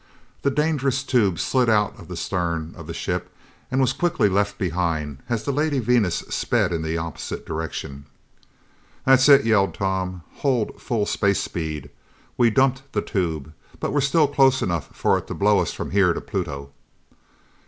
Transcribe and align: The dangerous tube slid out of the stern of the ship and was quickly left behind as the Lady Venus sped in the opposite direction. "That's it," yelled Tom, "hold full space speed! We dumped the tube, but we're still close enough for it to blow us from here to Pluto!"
The 0.41 0.49
dangerous 0.49 1.03
tube 1.03 1.37
slid 1.37 1.69
out 1.69 1.99
of 1.99 2.07
the 2.07 2.17
stern 2.17 2.73
of 2.75 2.87
the 2.87 2.93
ship 2.95 3.29
and 3.69 3.79
was 3.79 3.93
quickly 3.93 4.29
left 4.29 4.57
behind 4.57 5.19
as 5.29 5.43
the 5.43 5.51
Lady 5.51 5.77
Venus 5.77 6.23
sped 6.27 6.73
in 6.73 6.81
the 6.81 6.97
opposite 6.97 7.45
direction. 7.45 8.05
"That's 9.05 9.29
it," 9.29 9.45
yelled 9.45 9.75
Tom, 9.75 10.23
"hold 10.37 10.81
full 10.81 11.05
space 11.05 11.39
speed! 11.41 11.91
We 12.35 12.49
dumped 12.49 12.91
the 12.93 13.03
tube, 13.03 13.53
but 13.79 13.93
we're 13.93 14.01
still 14.01 14.27
close 14.27 14.63
enough 14.63 14.89
for 14.91 15.19
it 15.19 15.27
to 15.27 15.35
blow 15.35 15.59
us 15.59 15.71
from 15.71 15.91
here 15.91 16.13
to 16.13 16.21
Pluto!" 16.21 16.71